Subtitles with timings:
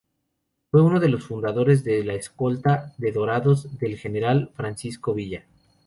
[0.71, 5.45] Fue uno de los fundadores de la escolta de ""Dorados"" del general Francisco Villa.